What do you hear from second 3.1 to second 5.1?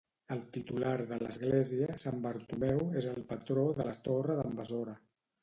el patró de la Torre d'en Besora.